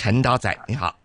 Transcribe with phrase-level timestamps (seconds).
[0.00, 0.98] 陈刀仔，你好。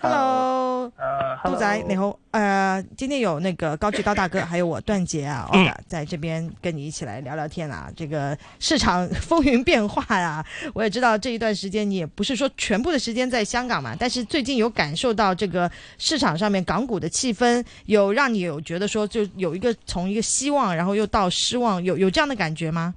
[0.00, 5.46] Hello，呃，杜仔你好，呃，今天有那个高志高大哥，还有我段杰啊，
[5.86, 7.92] 在这边跟你一起来聊聊天啊。
[7.94, 10.42] 这个市场风云变化啊、
[10.72, 22.94] 我也知道这一段时间你也不是说全部的时间在香港嘛，但是最近有感受到这个市场上面港股的气氛，有让你有觉得说就有一个从一个希望，然后又到失望，有有这样的感觉吗？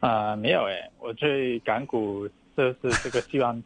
[0.00, 3.60] 啊、没有诶，我对港股就是这个希望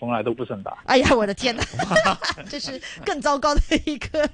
[0.00, 0.76] 从来都不是很大。
[0.86, 1.62] 哎呀，我的天哪，
[2.48, 4.28] 这是更糟糕的一个，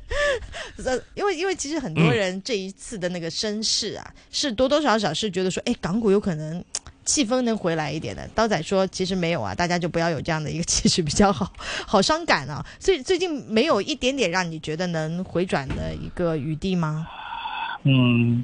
[0.85, 6.65] 呃，因为因为其实很多人这一次的那个声势啊，是多多少少是觉得说，哎，港股有可能
[7.05, 8.29] 气氛能回来一点的。
[8.33, 11.53] 刀仔说，其实没有啊，大家就不要有这样的一个气势比较好，
[11.85, 12.65] 好伤感啊。
[12.79, 17.09] 所以最近没有一点点让你觉得能回转的一个余地吗？
[17.83, 18.43] 嗯，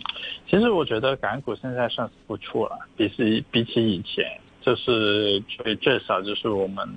[0.49, 4.25] 其实我觉得港股现在算是不错了，比起比起以前，
[4.61, 6.89] 就是最最少就是我们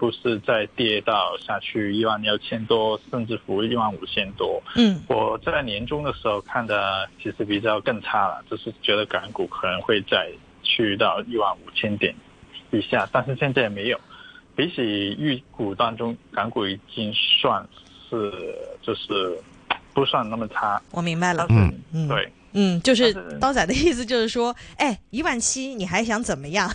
[0.00, 4.60] 不是再跌到下去一万六千多，甚至乎一万五千多。
[4.76, 10.30] 嗯我在年终的时候看的其实比较更差了，就是觉得港股可能会再
[10.62, 12.14] 去到一万五千点
[12.70, 14.00] 以下，但是现在也没有。
[14.56, 17.62] 比起预估当中，港股已经算
[18.08, 18.32] 是
[18.80, 19.38] 就是
[19.92, 20.80] 不算那么差。
[20.92, 26.70] 我明白了嗯嗯对，嗯，就是刀仔的意思就是说，哎，一万七你还想怎么样？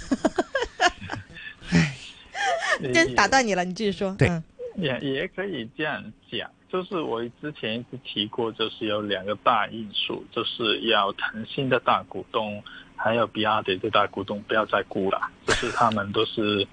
[2.94, 4.16] 真打断你了，你继续说。
[4.18, 4.44] 对嗯
[4.78, 12.62] 也也可以这样讲，就是我之前一直提过，就是有两个大因素，就是要腾讯的大股东，
[12.98, 16.68] 还有比亚迪的大股东不要再估了，就是他们都是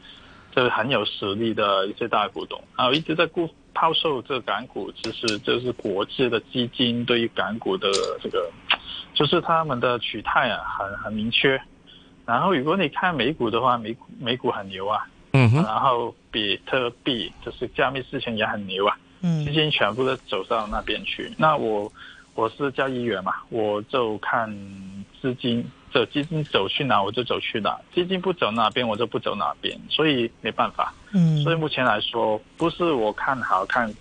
[0.51, 7.89] 就是很有实力的一些大股东，然后一直在估抛售这个港股，其实就是国际的基金对于港股的
[8.21, 8.51] 这个，
[9.15, 11.57] 就是他们的取态啊，很很明确。
[12.27, 21.33] 然后如果你看美股的话，美股美股很牛啊，嗯哼，然后比特币就是加密事情也很牛啊，资嗯金全部都走到那边去。
[21.39, 21.91] 那我
[22.35, 24.49] 我是交易员嘛，我就看
[25.21, 30.93] 资金，这基金走去哪我就走去哪，基金不走哪边我就不走哪边，所以没办法。
[31.13, 33.93] 嗯所以目前来说，不是我看好看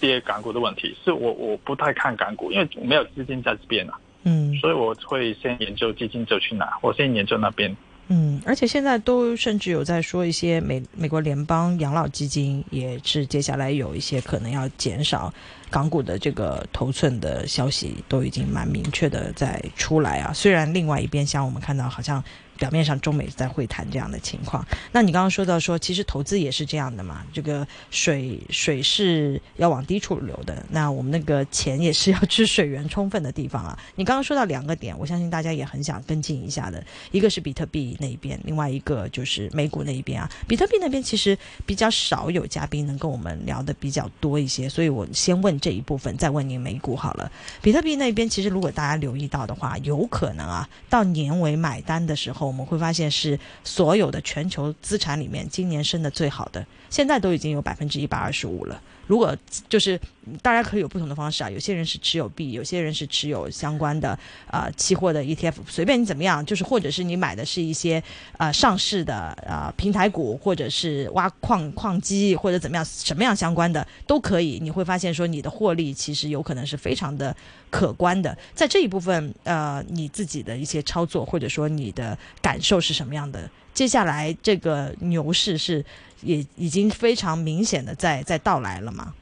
[0.00, 7.76] 跌港股的问题，是我我不太看港股，因为没有资金在这边啊，嗯所以我会先研究基金走去哪，我先研究那边。
[8.08, 15.32] 嗯，而且现在都甚至有在说一些美美国联邦养老基金也是接下来有一些可能要减少
[15.70, 20.32] 港股的这个头寸的消息，都已经蛮明确的在出来啊。
[20.32, 22.22] 虽然另外一边像我们看到好像。
[22.58, 33.78] 表面上中美在会谈这样的情况，那你刚刚说到说，其实投资也是这样的嘛，这个水水是要往低处流的，那我们那个钱也是要去水源充分的地方啊。
[33.94, 40.28] 你刚刚说到两个点，我相信大家也很想跟进一下的，一个是比特币那一边，另外一个就是美股那一边啊。
[40.46, 47.30] 比特币那边其实比较少有嘉宾能跟我们聊的比较多一些，所以我先问这一部分，再问您美股好了。
[47.62, 58.80] 比特币那边其实如果大家留意到的话，有可能啊，到年尾买单的时候，我们会发现是所有的全球资产里面今年升的最好的，现在都已经有百分之一百二十五了。
[59.06, 59.34] 如果
[59.70, 59.98] 就是
[60.42, 64.18] 大家可以有不同的方式啊，有些人是持有币，有些人是持有相关的
[64.50, 68.02] 呃期货的 ETF，随便你怎么样，就是或者是你买的是一些
[68.36, 77.34] 呃上市的呃平台股，或者是挖矿矿机或者怎么样，什么样相关的都可以，你会发现说你的获利其实有可能是非常的
[77.70, 78.36] 可观的。
[78.54, 83.48] 在这一部分，呃，你自己的一些操作或者说你的感受是什么样的？
[83.72, 85.84] 接下来这个牛市是
[86.22, 89.14] 也已经非常明显的在在到来了吗？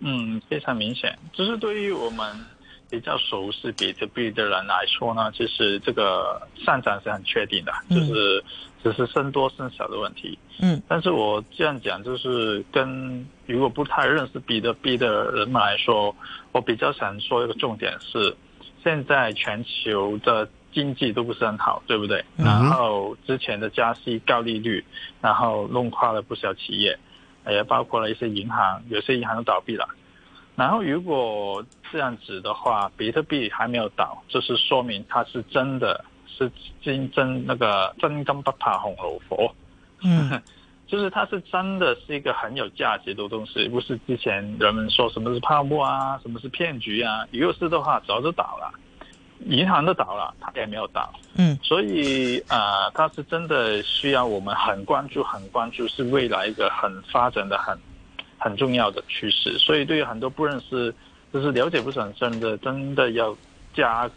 [0.00, 1.18] 嗯，非常明显。
[1.32, 2.36] 就是对于我们
[2.90, 8.44] 比较熟悉比特币的人来说呢，其实这个上涨是很确定的，嗯就是
[8.86, 10.38] 只是生多生少的问题。
[10.60, 16.14] 嗯但是我这样讲，就是跟如果不太认识比特币的人们来说，
[16.52, 18.36] 我比较想说一个重点是，
[18.84, 22.24] 现在全球的经济都不是很好，对不对？
[22.36, 24.84] 嗯然后之前的加息、高利率，
[25.20, 26.96] 然后弄垮了不少企业，
[27.48, 29.88] 也包括了一些银行，有些银行都倒闭了。
[30.54, 36.04] 然后如果这样子的话，比特币还没有倒，就是说明它是真的
[36.36, 36.50] 是
[36.82, 39.50] 真真那个真金不怕红炉火。
[40.02, 40.30] 嗯
[40.86, 47.26] 就是它是真的是一个很有价值的东西，不是之前人们说什么是泡沫啊，什么是骗局啊。
[47.32, 48.72] 如果是的话，早就倒了，
[49.46, 51.12] 银行都倒了，它也没有倒。
[51.34, 57.76] 嗯所以呃，它是真的需要我们很关注、很关注，是未来一个很发展的很
[58.38, 59.58] 很重要的趋势。
[59.58, 60.94] 所以对于很多不认识，
[61.32, 63.36] 就是了解不是很深的，真的要
[63.74, 64.08] 加，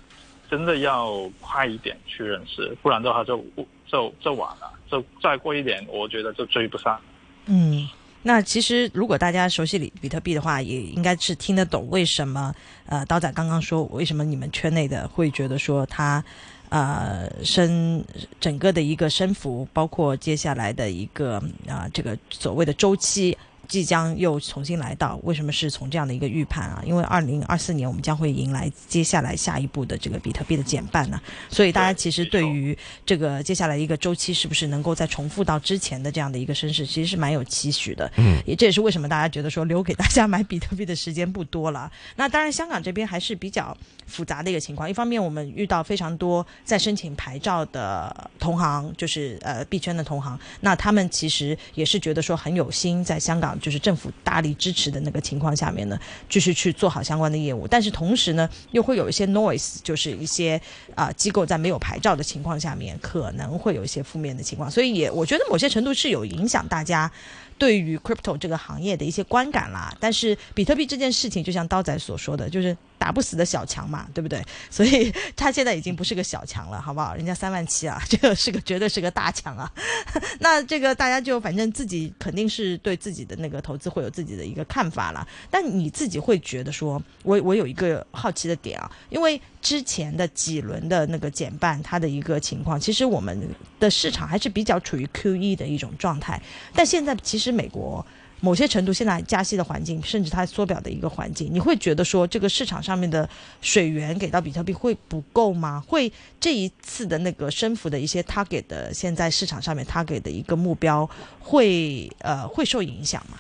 [0.50, 3.44] 真的要快一点去认识，不然的话就
[3.88, 7.00] 就就晚了，就再过一点，我觉得就追不上。
[7.46, 7.88] 嗯
[8.22, 12.54] 那其实如果大家熟悉比比特币的话，也应该是听得懂为什么
[12.86, 16.24] 呃刀仔刚刚说为什么你们圈内的会觉得说它
[16.68, 18.04] 呃升
[18.40, 23.38] 整个的一个升幅，包括接下来的一个啊、这个所谓的周期。
[23.70, 26.84] 即将又重新来到，为什么是从这样的一个预判啊？
[26.86, 38.12] 因为二零二四年我们将会迎来接下来下一步的这个比特币的减半呢、所以大家其实对于这个接下来一个周期是不是能够再重复到之前的这样的一个升势，其实是蛮有期许的。
[38.18, 41.92] 嗯，也这也是为什么大家觉得说留给大家买比特币的时间不多了。
[42.16, 43.78] 那当然，香港这边还是比较
[44.08, 44.90] 复杂的一个情况。
[44.90, 57.68] 一方面，我们遇到非常多在申请牌照的同行，就是呃币圈的同行，那他们其实也是觉得说很有心，在香港就是政府大力支持的那个情况下面呢，继续去做好相关的业务。
[57.68, 60.60] 但是同时呢，又会有一些 noise，就是一些
[60.96, 67.12] 啊、机构在没有牌照的情况下面，可能会有一些负面的情况，所以也我觉得某些程度是有影响大家
[67.58, 69.96] 对于 crypto 这个行业的一些观感啦。
[70.00, 74.44] 但是比特币这件事情，就像刀仔所说的，就是打不死的小强嘛，对不对？
[74.70, 77.16] 所以他现在已经不是个小强了，好不好？
[77.16, 79.72] 人家三万七啊， 这个是个绝对是个大强啊。
[80.40, 85.26] 那这个大家就反正自己肯定是对自己的那个投资会有自己的一个看法了。
[85.50, 93.40] 但你自己会觉得说，我我有一个好奇的点啊，因为之前的几轮的那个减半，它的一个情况，其实我们
[93.80, 96.42] 的市场还是比较处于 QE 的一种状态。
[96.74, 98.06] 但现在其实美国
[98.42, 103.28] 某些程度现在加息的环境，甚至它缩表的一个环境，你会觉得说这个市场上面的
[103.62, 105.84] 水源给到比特币会不够吗？
[105.88, 111.10] 会这一次的那个升幅的一些 target 的现在市场上面 target 的一个目标
[111.40, 113.38] 会呃会受影响吗？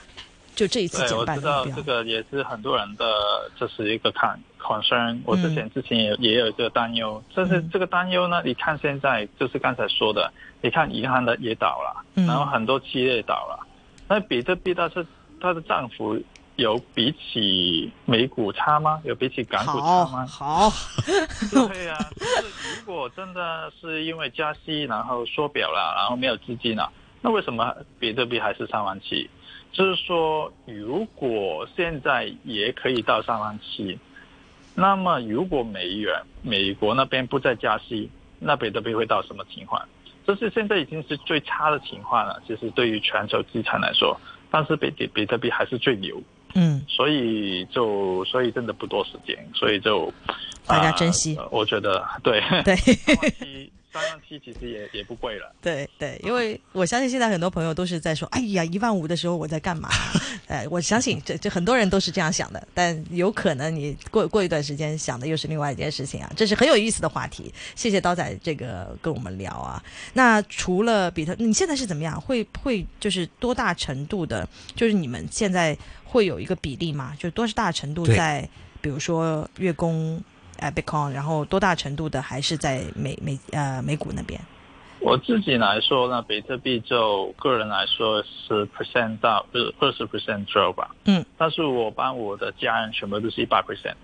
[0.55, 3.05] 就这一次，减半的目标道这，个也是很多人的，
[3.57, 5.17] 这是一个看 concern。
[5.23, 10.29] 我之前之前也也有这个担忧，但是嗯这个担忧呢，你看现在就是刚才说的，
[10.61, 13.65] 你看银行的也倒了，嗯然后很多企业也倒了，
[14.09, 15.05] 那比特币它是
[15.39, 16.19] 它的涨幅
[16.55, 18.99] 有比起美股差吗？
[19.05, 20.25] 有比起港股差吗？
[20.27, 20.69] 好，
[21.51, 26.91] 对呀、就是如果真的是因为加息，然后缩表了，然后没有资金了，
[27.21, 29.29] 那为什么比特币还是三万七？
[29.71, 33.99] 就是说，如果现在也可以到三万七，
[34.73, 38.09] 那么如果美元美国那边不再加息，
[38.39, 39.87] 那比特币会到什么情况？
[40.29, 42.39] 这是现在已经是最差的情况了。
[42.45, 44.15] 其实对于全球资产来说，
[44.51, 46.21] 但是比比比特币还是最牛。
[46.53, 50.13] 嗯，所以就所以真的不多时间，所以就
[50.67, 52.75] 大家珍惜呃我觉得对对。
[53.91, 55.51] 三万七其实也也不贵了。
[55.61, 59.89] 对对，因为我相信现在很多朋友都是在说，哎呀，一万五的时候我在干嘛？
[60.47, 67.53] 哎，我相信这这很多人都是这样想的，但有可能你过过一段时间想的又是另外一件事情啊，这是很有意思的话题。
[67.75, 69.83] 谢谢刀仔这个跟我们聊啊。
[70.13, 72.19] 那除了比特，你现在是怎么样？
[72.19, 74.47] 会会就是多大程度的？
[74.75, 77.15] 就是你们现在会有一个比例吗？
[77.19, 78.47] 就多大程度在，
[78.81, 80.21] 比如说月供
[80.59, 84.39] 呃 Bitcoin，然后多大程度的还是在美美呃美股那边？
[85.01, 90.93] 我自己来说呢，比特币就个人来说是 percent 到二二十 percent 左右吧。
[91.05, 93.95] 嗯，但是我帮我的家人全部都是一百 percent，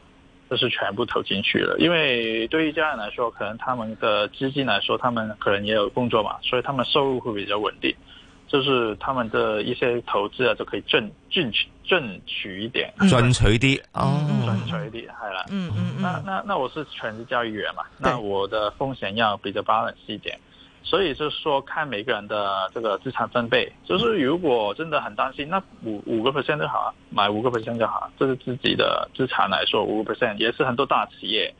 [0.49, 1.75] 就是全部投进去了。
[1.79, 7.93] 因为对于家人来说，可能他们的资金来说，他们可能也有工作嘛，所以他们收入会比较稳定，
[8.55, 13.09] 就是他们的一些投资啊，就可以挣挣取赚取一点，嗯。
[13.09, 13.81] 進取啲。
[13.91, 15.45] 哦，赚取一点，系啦。
[15.49, 15.69] 嗯。
[15.75, 20.39] 嗯嗯，那那那我是全职教育员嘛，那我的风险要比较 balance 一点，
[20.83, 31.53] 所以就是说看每个人的这个资产分配，就是如果真的很担心，那五五个 percent 就好啊，买五个 percent 就好啊，这是自己的资产来说，五个 percent 也是很多大企业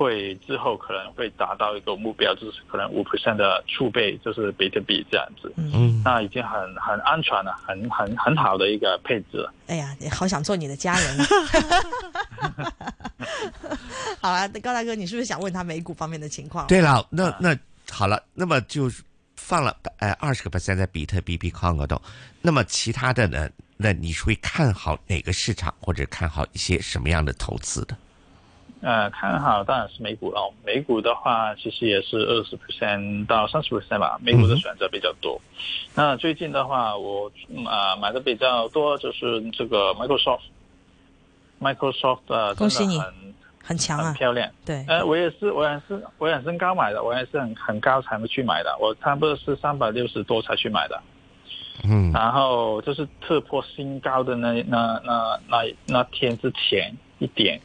[0.00, 9.52] 会之后可能会达到一个目标，就是可能五 percent 的储备就是比特币这样子，嗯，那已经很很安全了，很很很好的一个配置了。
[9.66, 11.26] 哎呀，你好想做你的家人啊！
[14.22, 17.54] 好了，高大哥，你是不是想问他美股方面的情况？，对了，那那
[17.90, 18.90] 好了，那么就
[19.36, 22.00] 放了呃二十个 percent 在比特幣 Bitcoin 嗰度，
[22.40, 23.50] 那么其他的呢？
[23.76, 27.94] 那你是會看好哪个市场，或者看好一些什么样的投资的？
[28.82, 30.52] 呃，看好当然是美股了。
[30.64, 34.18] 美股的话，其实也是二十 percent 到三十 percent 吧。
[34.22, 35.40] 美股的选择比较多。
[35.94, 40.40] 那最近的话，我嗯啊、买的比较多就是这个 Microsoft。
[41.60, 43.12] Microsoft 呃，恭喜你很
[43.62, 44.50] 很强啊，很漂亮。
[44.64, 50.98] 对，呃，我也是，我也是，我也是高买的，我也是很很高才去买的，我差不多是三百六十多才去买的。
[51.84, 57.58] 嗯然后就是突破新高的那那那那那天之前一点，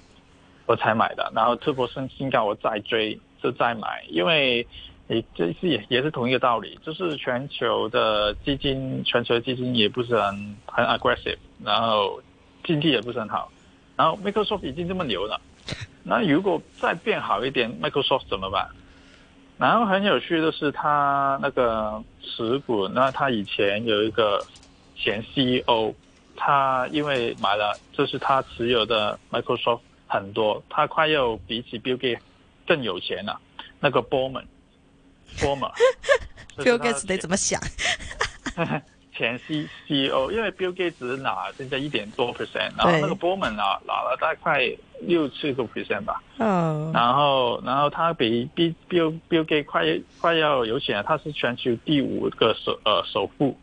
[0.66, 1.32] 我才买的。
[1.36, 4.66] 然后突破新新高，我再追就再买，因为
[5.08, 12.22] 也这是也也是同一个道理，就是全球的基金，全球的基金也不是很很 aggressive，然后
[12.64, 13.52] 经济也不是很好，
[13.96, 15.40] 然后 Microsoft 已经这么牛了，
[16.04, 18.68] 那如果再变好一点，Microsoft 怎么办？
[19.58, 24.46] 然后很有趣的是，他那个持股，那他以前有一个
[24.98, 25.94] 前 CEO，
[26.36, 32.20] 他因为买了，这是他持有的 Microsoft 很多，他快要比起 Bill Gates
[32.68, 33.40] 更有钱了。
[33.80, 35.72] 那个 Bowman，Bowman。
[36.58, 37.60] Bill Gates 得怎么想？
[39.18, 46.22] 前 C C O，因为 Bill Gates 拿现在一点多 percent，然后那个 Bowman 啊拿了大概六七个 percent 吧。
[46.38, 49.86] 嗯、然后，然后他比 Bill Bill Bill Gates 快
[50.20, 53.58] 快要有钱了，他是全球第五个首呃首富，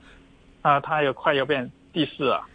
[0.62, 2.46] 啊，他又快要变第四了。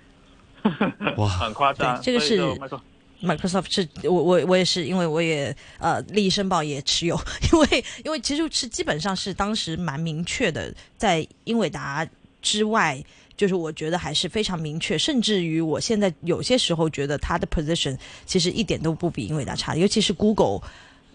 [1.18, 2.02] 哇，很夸张。
[2.02, 2.82] 这个是没错。
[3.22, 7.20] Microsoft 是我我我也是，因为我也呃利益申报也持有，
[7.52, 12.08] 因为因为其实是基本上是当时蛮明确的，在英伟达
[12.42, 13.04] 之外，
[13.36, 20.62] 就是我觉得还是非常明确，甚至于我现在有些时候觉得它的 position 其实一点都不比英伟达差，尤其是 Google。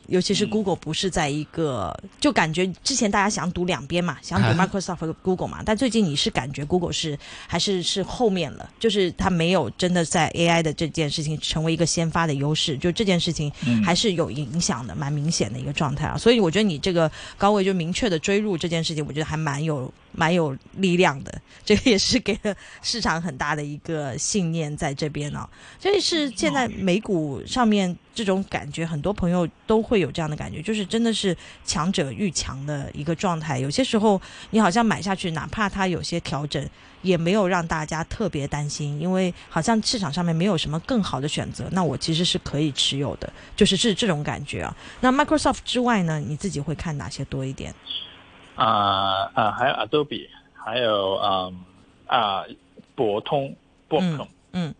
[0.08, 13.50] 尤其是 Google 不是在一个，就感觉之前大家想赌两边嘛，想 赌 Microsoft 和 Google 嘛，但最近你是感觉 Google 是还是是后面了，就是它没有真的在 AI 的这件事情成为一个先发的优势，就这件事情
[13.84, 16.16] 还是有影响的，蛮明显的一个状态啊。
[16.16, 25.48] 所以我觉得你这个高位就明确的追入这件事情，我觉得还蛮有蛮有力量的，这个也是给了市场很大的一个信念在这边哦。
[25.80, 27.96] 所以是现在美股上面。
[28.14, 33.58] 这种感觉，很多朋友都会有这样的感觉，就是真的是强者愈强的一个状态。
[33.58, 36.62] 有些时候，你好像买下去，哪怕它有些调整，
[37.00, 41.66] 也没有让大家特别担心，因为好像市场上面没有什么更好的选择。
[41.72, 44.76] 那我其实是可以持有的，就是是这种感觉啊。
[45.00, 47.74] 那 Microsoft 之外呢，你自己会看哪些多一点？
[48.54, 51.52] 啊啊，还有 Adobe，还有啊
[52.06, 52.44] 啊
[52.94, 53.54] 博通，
[53.88, 54.74] 博通，嗯。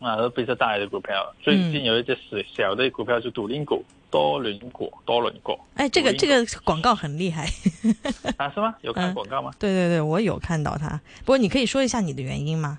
[0.00, 5.58] 啊，都比较大的股票，最近有一只小小的股票是独林股，多伦股，多伦股。
[5.76, 7.48] 哎，这个这个广告很厉害
[8.36, 8.50] 啊？
[8.52, 8.74] 是吗？
[8.82, 9.50] 有看广告吗？
[9.58, 11.00] 对对对，我有看到它。
[11.20, 12.78] 不过你可以说一下你的原因吗？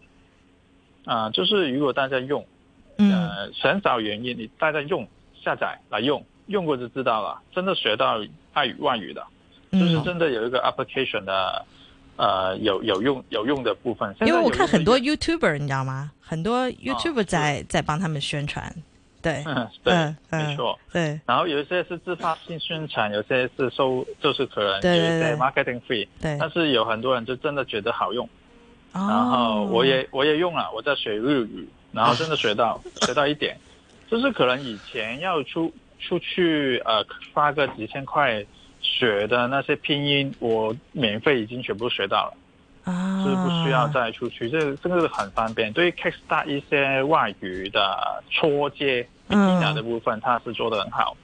[1.06, 2.46] 啊，就是如果大家用，
[2.98, 5.08] 呃，很少原因，你大家用
[5.42, 7.42] 下载来用，用过就知道了。
[7.56, 8.22] 真的学到
[8.54, 9.26] 爱语外语的，
[9.80, 11.66] 就是真的有一个 application 的。
[12.18, 16.14] 呃，有有用有用的部分，因为我看很多 YouTuber，你知道吗？
[16.22, 18.74] 很多 YouTuber 在在帮他们宣传，
[19.22, 19.44] 对，
[19.84, 21.20] 对，没错，对。
[21.26, 26.38] 然后有一些是自发性宣传，有些是收，就是可能有一些 marketing fee，对。
[26.40, 28.30] 但是有很多人就真的觉得好用，
[28.94, 33.58] 然后我也我也用了，我在学日语，然后真的学到 学到一点，
[34.10, 38.46] 就是可能以前要出出去呃花个几千块。
[38.86, 45.74] 学的那些拼音，我免费已经全部学到了，啊，是不需要再出去，这这个很方便。
[45.74, 51.18] 对于 Kickstart 一些外语的初阶、比较的部分，它是做的很好。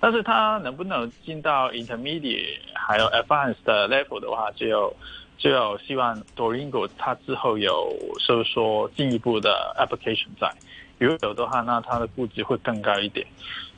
[0.00, 4.94] 但是它能不能进到 Intermediate 还有 Advanced 的 level 的话，就有
[5.38, 10.50] 就有希望 Duolingo 它之后有收缩进一步的 application 在，
[10.98, 13.26] 如果有的话，那它的估值会更高一点。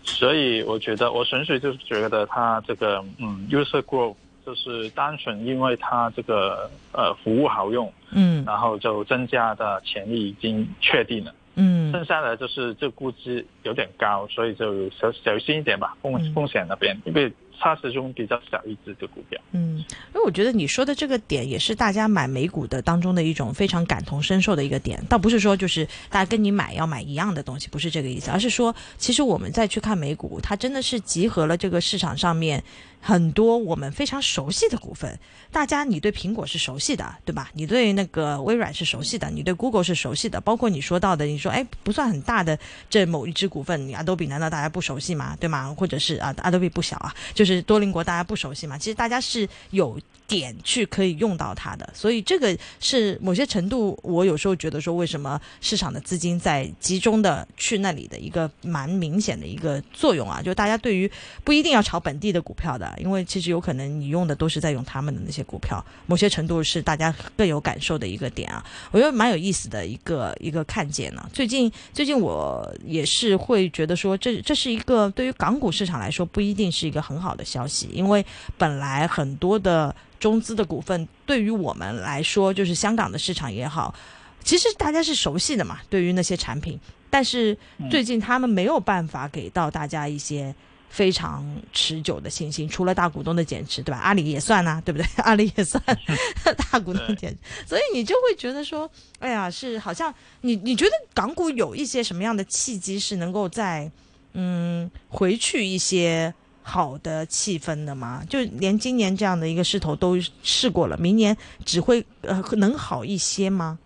[0.07, 4.15] 所以我觉得，我纯粹就是觉得它这个，嗯，user growth
[4.47, 17.33] 就是单纯因为它这个呃服务好用，嗯，然后就增加的潜力已经确定了，嗯，剩下的就是这估值有点高，所以就小小心一点吧，风风险那边，因为。
[17.59, 19.41] 它始终比较小一只的股票。
[19.53, 32.63] 嗯，因为我觉得你说的这个点也是大家买美股的当中的一种非常感同身受的一个点，倒不是说就是大家跟你买要买一样的东西，不是这个意思，而是说其实我们再去看美股，它真的是集合了这个市场上面。
[32.99, 35.17] 很多我们非常熟悉的股份，
[35.53, 37.51] 大家你对苹果是熟悉的，对吧？
[37.53, 42.59] 你对那个微软是熟悉的，你对 Google 是熟悉的，包括你说到的，你说哎不算很大的
[42.91, 45.37] 这某一只股份，你 Adobe 难道大家不熟悉吗？
[45.39, 45.73] 对吗？
[45.79, 48.77] 或者是啊 Adobe 不小啊，就是多邻国大家不熟悉嘛？
[48.77, 49.99] 其实大家是有。
[50.29, 61.09] 点去可以用到它的，所以这个是某些程度，我有时候觉得说，为什么市场的资金在集中的去那里的一个蛮明显的一个作用啊，就大家对于
[61.45, 71.25] 不一定要炒本地的股票的，因为其实有可能你用的都是在用他们的那些股票，某些程度是大家更有感受的一个点啊，我觉得蛮有意思的一个一个看见呢。
[71.33, 78.25] 最近最近我也是会觉得说，这这是一个对于港股市场来说不一定是一个很好的消息，因为
[78.57, 79.95] 本来很多的。
[80.19, 83.95] 中资的股份对于我们来说，就是香港的市场也好，
[84.43, 85.79] 其实大家是熟悉的嘛。
[85.91, 87.57] 对于那些产品，但是
[87.91, 90.53] 最近他们没有办法给到大家一些
[90.89, 92.67] 非常持久的信心。
[92.67, 93.99] 除了大股东的减持，对吧？
[93.99, 95.07] 阿里也算啊，对不对？
[95.23, 95.81] 阿里也算
[96.73, 103.89] 大股东减持，所以你就会觉得说，哎呀，是好像你你觉得港股有一些什么样的契机是能够在
[104.33, 106.33] 嗯回去一些
[106.69, 108.25] 好的气氛的吗？
[108.29, 113.79] 就连今年这样的一个势头都试过了，明年只会呃能好一些吗？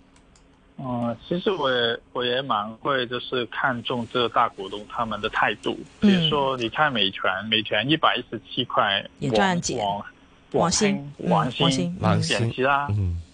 [0.78, 5.78] 嗯，其实我也我也蛮会，就是看重这个大股东他们的态度。
[6.00, 9.76] 比如说，你看美团，美团一百一十七块，也赚减。
[9.84, 10.02] 网
[10.52, 12.88] 网新，网新，网减持啦，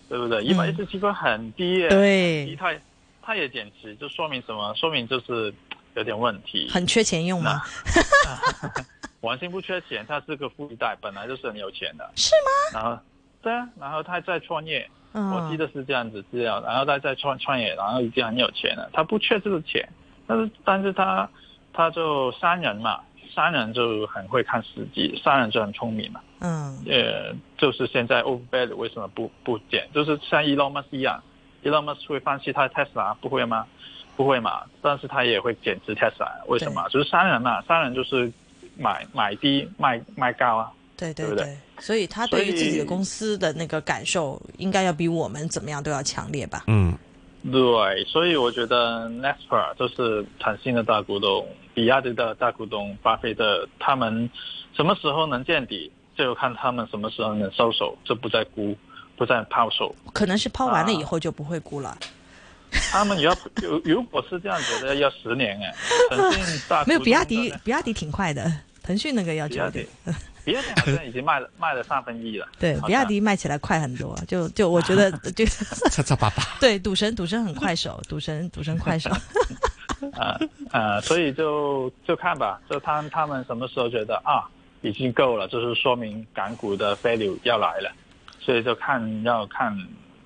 [0.09, 0.43] 对不对？
[0.43, 2.75] 一百一十七块很低耶，对，它
[3.23, 4.75] 它也减持，就说明什么？
[4.75, 5.55] 说明就是
[5.95, 7.63] 有点问题，很缺钱用吗？
[9.27, 12.81] 网新不缺钱，他是个富一代，本来就是很有钱的，是吗？
[12.81, 12.99] 然后，
[13.43, 14.89] 对啊，然后他在创业。
[15.13, 18.91] 我记得是这样子资料，然后他在创创业，然后已经很有钱了。
[18.93, 19.89] 他不缺这个钱，
[20.27, 21.27] 但是但是他
[21.73, 23.01] 他就商人嘛，
[23.35, 26.21] 商人就很会看时机，商人就很聪明嘛。
[26.41, 29.89] 嗯，呃，就是现在 Overbet 为什么不不减？
[29.95, 31.23] 就是像 Elon Musk 一样
[31.65, 33.67] ，Elon Musk 会放弃他的 Tesla 不会吗？
[34.19, 36.87] 不会嘛，但是他也会减持 Tesla，为什么？
[36.91, 38.31] 就是商人嘛，商人就是
[38.77, 40.73] 买买低卖卖高啊。
[40.97, 46.65] 对对对，所以他对于自己的公司的那个感受，应该要比我们怎么样都要强烈吧？
[46.69, 46.97] 嗯，
[47.53, 54.31] 对，所以我觉得 Naspers 就是腾讯的大股东，比亚迪的大股东，巴菲特他们
[54.75, 58.75] 什么时候能见底，就看他们什么时候能收手，就不再估，
[59.19, 59.95] 不再抛售。
[60.15, 61.99] 可能是抛完了以后就不会估了。
[62.91, 65.75] 他们要如如果是这样觉得，要十年哎。
[66.17, 68.51] 腾讯大没有比亚迪，比亚迪挺快的，
[68.87, 69.87] 腾讯那个要久点。
[70.45, 72.47] 比亚迪好像已经卖了卖了三分一了。
[72.57, 76.43] 对，比亚迪卖起来快很多，就就我觉得 就七七八八。
[76.61, 79.11] 对，赌神赌神很快手，赌神赌神快手。
[80.15, 80.39] 啊
[80.71, 84.49] 啊，所以就就看吧，就他他们什么时候觉得啊
[84.83, 87.91] 已经够了，就是说明港股的 value 要来了，
[88.39, 89.77] 所以就看要看。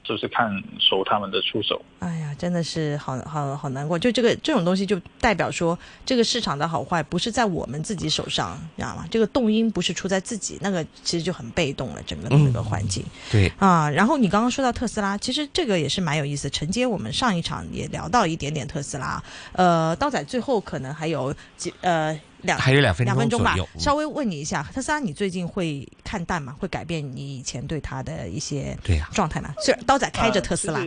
[0.03, 3.99] 就是看守他们的出手，哎呀，真的是好好好难过。
[3.99, 9.07] 就这个这种东西，就代表说这个市场的好坏不是在我们自己手上，你知道吗？
[9.11, 13.05] 这个动因不是出在自己，那个其实就很被动了，整个的那个环境。
[13.31, 16.51] 对啊，然后你刚刚说到特斯拉，其实这个也是蛮有意思。
[16.51, 19.23] 承接我们上一场也聊到一点点特斯拉，
[19.53, 22.19] 呃，刀仔最后可能还有几呃。
[22.43, 26.55] 两还有两分两分钟吧，稍微问你一下，特斯拉，你最近会看淡吗？
[26.59, 29.55] 会改变你以前对它的一些对呀状态吗？
[29.61, 30.81] 虽然刀仔开着特斯拉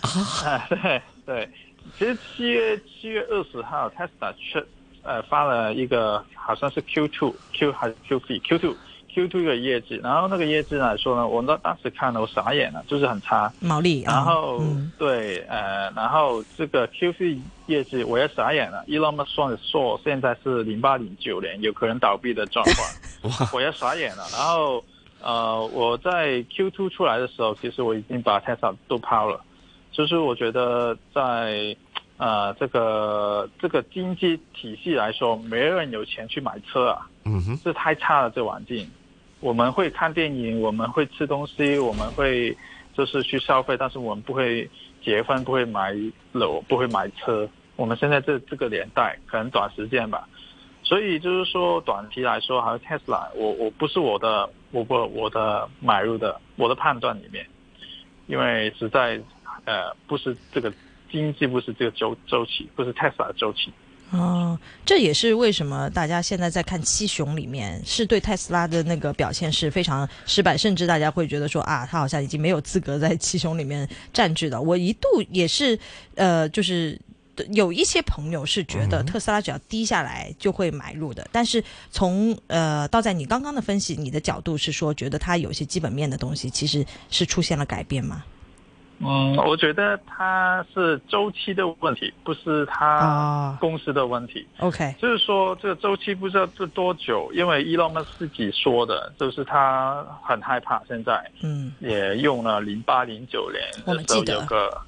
[0.00, 1.50] 啊，对对，
[1.98, 4.66] 其实七月七月二十号，特斯拉出
[5.02, 8.76] 呃发了一个好像是 Q two Q 还是 Q three Q two。
[9.18, 13.52] Q2 的业绩，然后那个业绩来说呢，我那当时看了我傻眼了，就是很差。
[13.58, 14.02] 毛利。
[14.02, 14.62] 然后
[14.96, 24.22] 对，呃，然后这个 Q4 业绩我也傻眼了，Elon Musk 说现在是零八零九年有可能倒闭的状况， 我也傻眼了。
[24.32, 24.84] 然后
[25.20, 29.40] 呃，我在 Q2 出来的时候，其实我已经把 Tesla 都抛了，
[29.90, 31.76] 就是我觉得在
[32.18, 38.88] 呃这个这个经济体系来说，没人有钱去买车啊，嗯哼，这太差了，这环境。
[39.40, 42.56] 我们会看电影，我们会吃东西，我们会
[42.94, 44.68] 就是去消费，但是我们不会
[45.02, 45.94] 结婚，不会买
[46.32, 47.48] 楼，不会买车。
[47.76, 50.28] 我们现在这这个年代，可能短时间吧，
[50.82, 57.46] 所以就是说短期来说，还有 Tesla，我我不是我的，我不我的买入的，我的判断里面，
[58.26, 59.20] 因为实在
[59.64, 60.72] 呃不是这个
[61.08, 63.72] 经济，不是这个周周期，不是 Tesla 的周期。
[64.10, 74.58] 哦，这也是为什么大家现在在看七雄里面，是对特斯拉的那个表现是非常失败，甚至大家会觉得说啊，他好像已经没有资格在七雄里面占据了。
[74.60, 75.78] 我一度也是，
[76.14, 76.98] 呃，就是
[77.50, 88.24] 有一些朋友是觉得特斯拉只要低下来就会买入的，但是从呃，到在你刚刚的分析，你的角度是说，觉得它有些基本面的东西其实是出现了改变吗？
[89.00, 94.46] 嗯，我觉得它是周期的问题，不是它公司的问题。
[94.58, 104.80] OK，就是说这个周期不知道是多久，因为伊隆马自己说的，就是他很害怕现在，嗯，也用了零八零九年的时候有个。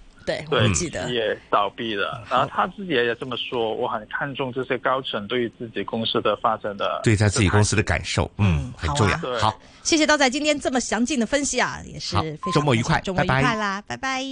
[0.49, 3.75] 对，我记得也倒闭了，然后他自己也这么说。
[3.75, 9.16] 我很看重这些高层对于自己公司的发展的，对他自己公司的感受，嗯，很重要。
[9.38, 14.23] 好，谢谢刀仔今天这么详尽的分析啊，也是非常周末愉快，周末愉快啦，拜拜。